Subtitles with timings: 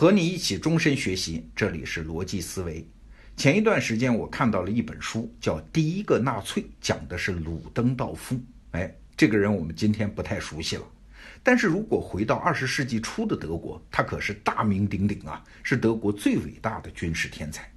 [0.00, 2.88] 和你一起终身学习，这里是逻辑思维。
[3.36, 8.40] 前一段时间我看到了一本书，叫《第一个纳粹》，讲的是鲁登道夫。
[8.70, 10.82] 哎，这个人我们今天不太熟悉了。
[11.42, 17.70] 但是如果回到二十世纪初的德国，他可是大名鼎鼎啊，是德国最伟大的军事天才。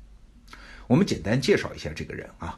[0.87, 2.57] 我们简单介绍一下这个人啊。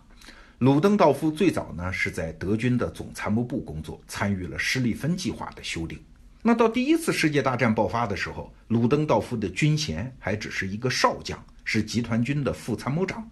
[0.60, 6.00] 鲁登道夫最早呢是在德军的总参谋部工作，参与了施利芬计划的修订。
[6.48, 13.28] 那到第一次世界大战爆发的时候，鲁登道夫的军衔还只是一个少将，是集团军的副参谋长。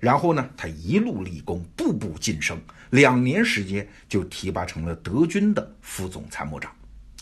[0.00, 2.58] 然后呢，他一路立功，步步晋升，
[2.88, 6.74] 两年时间就提拔成了德军的副总参谋长。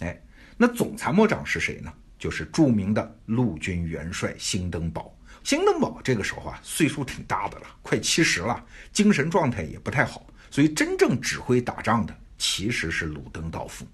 [0.02, 0.16] 哎，
[0.56, 1.92] 那总参谋长是谁呢？
[2.16, 5.12] 就是著名的陆军元帅兴登堡。
[5.42, 13.84] 兴登堡这个时候啊，岁数挺大的了，快七十了，精神状态也不太好，所以真正指挥打仗的其实是鲁登道夫。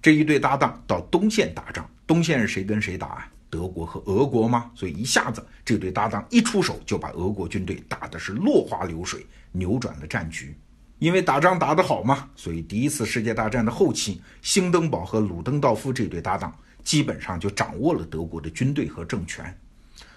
[0.00, 3.28] 这一对搭档到东线打仗，东线是谁跟谁打啊？
[3.50, 4.70] 德国和俄国吗？
[4.74, 10.54] 所以一下子这对搭档一出手，就把俄国军队打的是落花流水，扭转了战局。
[10.98, 19.56] 因为打仗打得好嘛，所以第一次世界大战的后期，兴登堡和鲁登道夫这对搭档基本上就掌握了德国的军队和政权。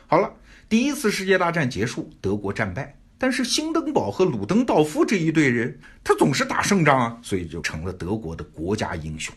[0.08, 0.32] 好了，
[0.68, 9.34] 第一次世界大战结束，德国战败，但是兴登堡和鲁登道夫这一队人，他总是打胜仗啊，所以就成了德国的国家英雄。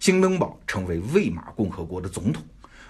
[0.00, 2.44] 兴登堡成为魏玛共和国的总统，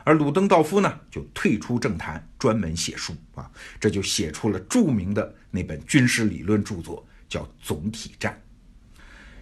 [0.05, 8.33] 而鲁登道夫呢，就退出政坛，专门写书啊，这就写出了著名的那本军事理论著作，叫《总体战》。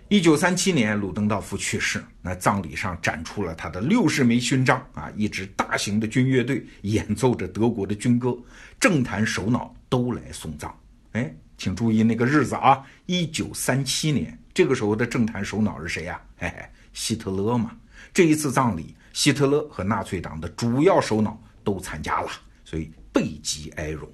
[0.09, 8.37] 一九三七年，鲁登道夫去世，那葬礼上展出了他的六十枚勋章啊，一支大型的军乐队演奏着德国的军歌，
[8.79, 10.73] 政坛首脑都来送葬。
[11.11, 16.21] 哎，请注意那个日子啊，一九三七年，这个时候的政坛首脑是谁呀？
[16.37, 16.65] 嘿嘿，
[16.97, 17.77] 希特勒嘛。
[18.13, 22.31] 这一次葬礼，希特勒和纳粹党的主要首脑都参加了，
[22.65, 24.11] 所以备极哀荣。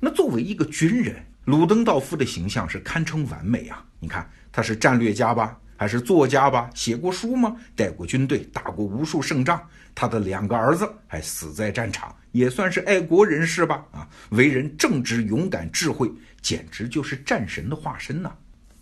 [0.00, 3.84] 那作为一个军人，鲁登道夫的形象是堪称完美啊！
[4.00, 4.28] 你看。
[4.52, 6.70] 他是战略家吧，还是作家吧？
[6.74, 7.54] 写过书吗？
[7.74, 9.60] 带过军队，打过无数胜仗。
[9.94, 13.84] 他的两个儿子还死在战场，也算是爱国人士吧？
[13.92, 16.10] 啊，为人正直、勇敢、智慧，
[16.40, 18.34] 简直就是战神的化身呐！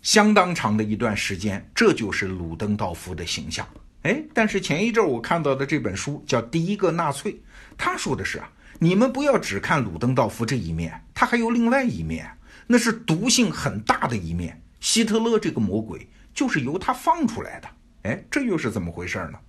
[0.05, 3.67] 相当长的一段时间，这就是鲁登道夫的形象。
[4.03, 7.33] 哎，但是前一阵我看到的这本书叫《第一个纳粹》，
[7.75, 12.29] 他说的是啊，你们不要只看鲁登道夫这一面，他还有另外一面，
[12.67, 14.61] 那是毒性很大的一面。
[14.79, 17.67] 希特勒这个魔鬼就是由他放出来的，
[18.03, 19.39] 哎，这又是怎么回事呢？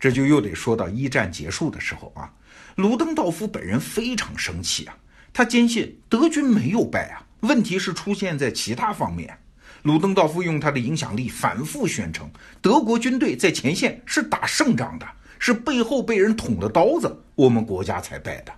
[0.00, 2.28] 这就又得说到一战结束的时候啊，
[2.74, 4.98] 鲁登道夫本人非常生气啊，
[5.32, 9.38] 他坚信德军没有败啊，问题是出现在其他方面。
[9.84, 12.26] 鲁登道夫用他的影响力反复宣称，
[12.62, 15.06] 德国军队在前线是打胜仗的，
[15.38, 18.52] 是背后被人捅了刀子，我们国家才败的。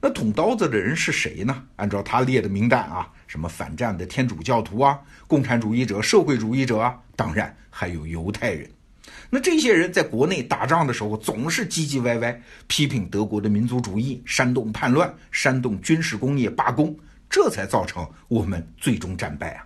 [0.00, 1.64] 那捅刀子的人是谁呢？
[1.74, 8.70] 按照他列的名单啊，什么反战的天主教徒啊、共产主义者、社会主义者啊，当然还有犹太人。
[9.28, 16.96] 那这些人在国内打仗的时候，总是唧唧歪歪，批评德国的民族主义，煽动叛乱，煽动军事工业罢工，
[17.28, 19.64] 这才造成我们最终战败啊。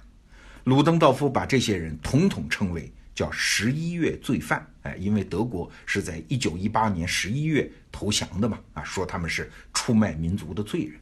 [0.64, 2.90] 鲁登道夫把这些人统统称为。
[3.14, 10.98] 叫十一月罪犯，哎，因为德国是在一九一八年十一月投降的嘛，啊，说他们是出卖民族的罪人。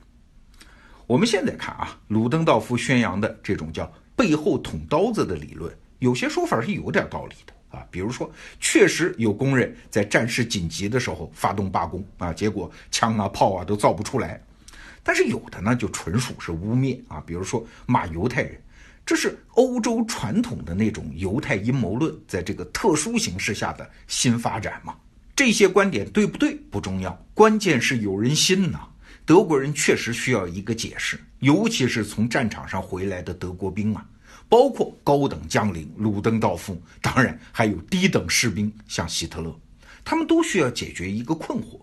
[1.06, 8.28] 我们现在看啊，鲁登道夫宣扬的这种叫背后捅刀子的理论，有些说法是有点道理的啊，比如说，
[8.58, 14.42] 确实有工人在战事紧急的时候发动罢工啊，结果枪啊炮啊都造不出来，
[15.04, 18.60] 但是有的呢就纯属是污蔑啊，比如说骂犹太人。
[19.04, 24.94] 这是欧洲传统的那种犹太阴谋论，在这个特殊形势下的新发展嘛？
[25.34, 28.86] 这些观点对不对不重要，关键是有人信呐。
[29.26, 34.04] 德国人确实需要一个解释，尤其是从战场上回来的德国兵啊，
[34.48, 39.56] 包括高等将领鲁登道夫，当然还有低等士兵，像希特勒，
[40.04, 41.80] 他们都需要解决一个困惑。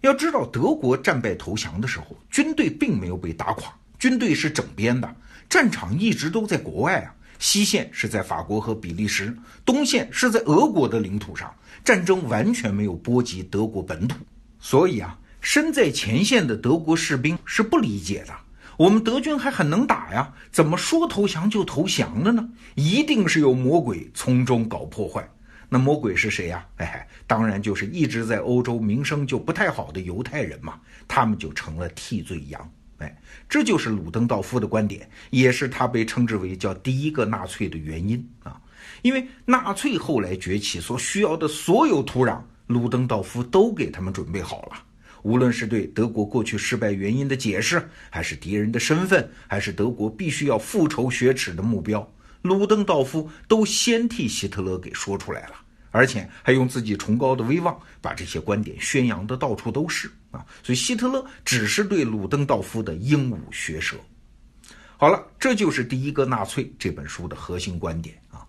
[0.00, 5.14] 要知道，德国战败投降的时候，军队并没有被打垮，军队是整编的。
[5.48, 9.32] 战场一直都在国外啊，西线是在法国和比利时，
[9.64, 11.54] 东线是在俄国的领土上，
[11.84, 14.16] 战争完全没有波及德国本土，
[14.58, 18.34] 所以啊，身在前线的德国士兵是不理解的。
[18.76, 22.48] 我们德军还很能打呀，怎么说投降就投降了呢？
[22.74, 25.24] 一定是有魔鬼从中搞破坏。
[25.68, 26.66] 那魔鬼是谁呀？
[26.78, 32.68] 哎，当然就是一直在欧洲名声就不太好的犹太人嘛，他们就成了替罪羊。
[33.02, 38.60] 哎，这就是鲁登道夫的观点，也是他被称之为叫第一个纳粹的原因啊。
[39.02, 44.72] 因为纳粹后来崛起所需要的所有土壤，鲁登道夫都给他们准备好了。
[45.22, 52.12] 无论是对德国过去失败原因的解释，还是敌人的身份，还是德国必须要复仇雪耻的目标，
[52.42, 55.54] 鲁登道夫都先替希特勒给说出来了，
[55.92, 60.44] 而且还用自己崇高的威望把这些观点宣扬的到处都是啊！
[60.64, 63.96] 所以希特勒只是对鲁登道夫的鹦鹉学舌。
[64.96, 68.44] 好了，这就是《第一个纳粹》这本书的核心观点啊！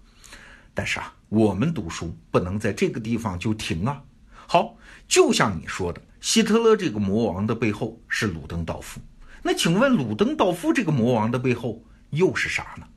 [0.74, 4.02] 但是啊，我们读书不能在这个地方就停啊！
[4.48, 4.76] 好，
[5.08, 6.02] 就像你说的。
[6.22, 9.02] 希特勒这个魔王的背后是鲁登道夫，
[9.42, 12.88] 那请问鲁登道夫这个魔王的背后又是啥呢？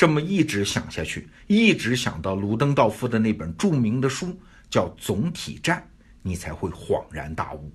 [0.00, 4.34] 这么一直想下去，一直想到鲁登道夫的那本著名的书
[4.70, 5.76] 叫《总体战》，
[6.22, 7.70] 你才会恍然大悟。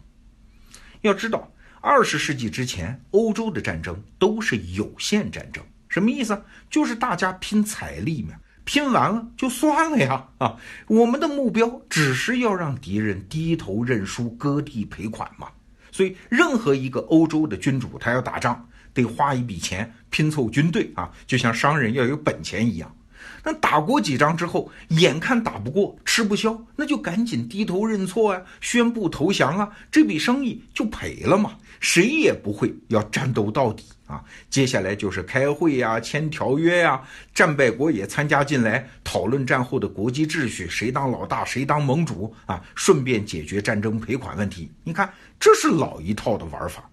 [1.02, 1.48] 要知道，
[1.82, 6.44] 二十世纪之前，欧洲的战争都是有限战争，什么意思？
[6.68, 8.34] 就是大家拼财力嘛。
[8.64, 10.28] 拼完了就算了呀！
[10.40, 10.58] 啊，
[10.88, 15.48] 我们的目标只是要让敌人低头认输、割地赔款嘛。
[15.92, 22.96] 所以，任何一个欧洲的君主，他要打仗，得花一笔钱拼凑军队啊，就像商人要有本钱一样。
[23.44, 31.58] 那打过几仗之后，眼看打不过，吃不消，那就赶紧低头认错啊，宣布投降啊，这笔生意就赔了嘛。
[31.82, 34.24] 谁也不会要战斗到底啊！
[34.50, 37.02] 接下来就是开会呀、签条约呀，
[37.34, 42.64] 战败国也参加进来，讨论战后的国际秩序，谁当老大，谁当盟主啊？
[42.74, 44.72] 顺便解决战争赔款问题。
[44.86, 46.90] 你看，这是老一套的玩法。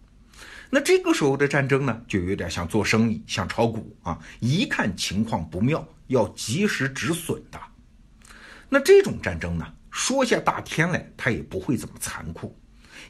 [0.75, 7.61] 那这个时候的战争呢，就有点像做生意，像炒股啊，一看情况不妙，要及时止损的。
[8.71, 12.59] 那这种战争呢，说下大天来，它也不会怎么残酷。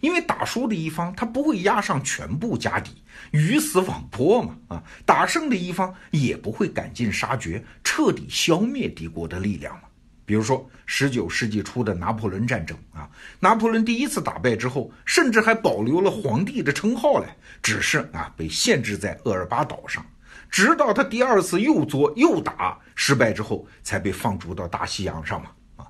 [0.00, 2.90] 因为打输的一方他不会押上全部家底，
[3.30, 4.82] 鱼死网破嘛啊！
[5.06, 9.82] 打胜的一方也不会赶尽杀绝，彻底消灭敌国的力量嘛。
[10.24, 13.08] 比如说十九世纪初的拿破仑战争啊，
[13.40, 17.26] 拿破仑第一次打败之后，甚至还保留了皇帝的称号嘞，
[17.62, 20.04] 只是啊被限制在厄尔巴岛上，
[20.50, 25.86] 直到他第二次又作又打失败之后，才被放逐到大西洋上嘛啊。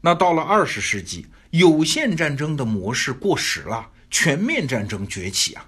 [0.00, 1.26] 那到了二十世纪。
[1.50, 5.64] 有限战争的模式过时了，全面战争崛起啊！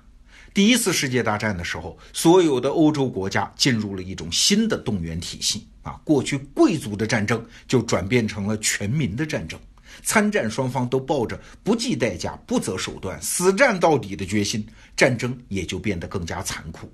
[0.52, 9.58] 第一次世界大战的时候，所有的欧洲国家进入了一种新的动员体系啊，过去贵族的战争就转变成了全民的战争，
[10.02, 14.66] 参战双方都抱着不计代价、不择手段、死战到底的决心，
[14.96, 16.92] 战争也就变得更加残酷。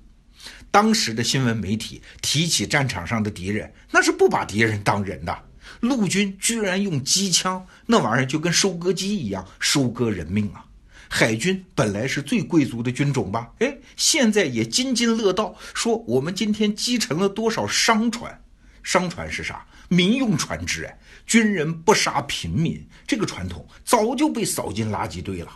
[0.69, 5.35] 当时的新闻媒体提起战场上的敌人，那是不把敌人当人的。
[5.79, 10.63] 陆军居然用机枪，那玩意儿就跟收割机一样收割人命啊！
[11.09, 13.51] 海军本来是最贵族的军种吧？
[13.59, 18.41] 哎，现在也津津乐道，说我们今天击沉了多少商船？
[18.83, 19.65] 商船是啥？
[19.89, 20.99] 民用船只哎！
[21.25, 25.51] 军人不杀平民，这个传统早就被扫进垃圾堆了。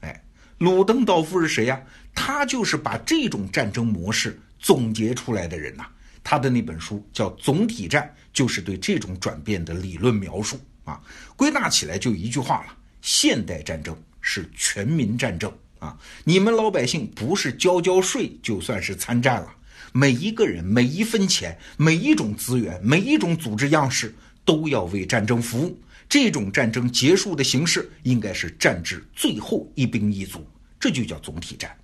[0.00, 0.24] 哎，
[0.58, 1.80] 鲁登道夫是谁呀？
[2.14, 5.86] 他就是把这种战争模式总结出来的人呐。
[6.24, 8.02] 他的那本书叫《总体战》，
[8.32, 11.00] 就是对这种转变的理论描述啊。
[11.36, 13.96] 归纳起来就一句话了：现代战争
[14.28, 15.96] 是全民战争啊！
[16.24, 19.54] 你们老百姓不是交交税就算是参战了，
[19.92, 24.12] 每一个人每一分钱、每一种资源、每一种组织样式
[24.44, 25.80] 都要为战争服务。
[26.08, 30.44] 这种战争结束的形式应该是战至最后一兵一卒，
[30.80, 31.74] 这就叫总体战。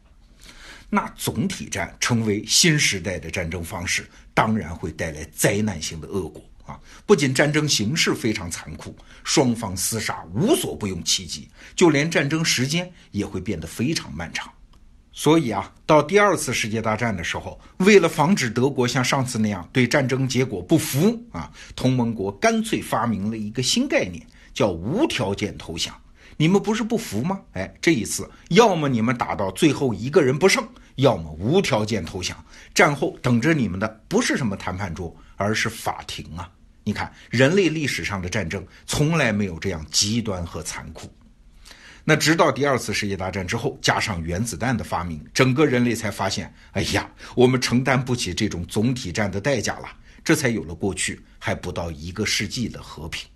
[0.91, 6.79] 那总体战成为新时代的战争方式，当然会带来灾难性的恶果啊！
[7.07, 14.51] 不仅战争形势非常残酷，双方厮杀无所不用其极，就连战争时间也会变得非常漫长。
[15.15, 25.95] 所以啊，到第二次世界大战的时候，为了防止德国像上次那样对战争结果不服啊，同盟国干脆发明了一个新概念，叫无条件投降。
[26.39, 27.41] 你们不是不服吗？
[27.53, 30.67] 哎，这一次，要么你们打到最后一个人不剩。
[30.97, 32.45] 要么无条件投降，
[32.75, 36.51] 战后等着你们的不是什么谈判桌，而是法庭啊！
[36.85, 41.13] 你看，人类历史上的战争从来没有这样极端和残酷。
[42.05, 49.89] 那直到第二次世界大战之后，加上原子弹的发明，整个人类才发现，哎呀，我们承担不起这种总体战的代价了，
[50.25, 53.29] 这才有了过去还不到一个世纪的和平。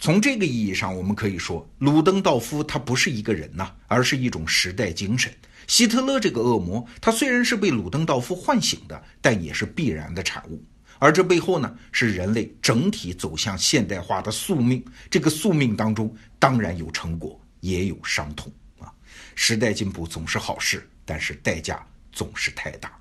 [0.00, 5.32] 从这个意义上，我们可以说，鲁登道夫他不是一个人呐，而是一种时代精神。
[5.66, 10.64] 希特勒这个恶魔，他虽然是被鲁登道夫唤醒的，但也是必然的产物。
[11.00, 14.82] 而这背后呢，是人类整体走向现代化的宿命。
[15.10, 18.92] 这个宿命当中，当然有成果，也有伤痛啊。
[19.34, 22.96] 时代进步总是好事，但是代价总是太大。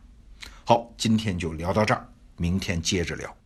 [0.66, 3.38] 好，今天就聊到这儿，明天接着聊。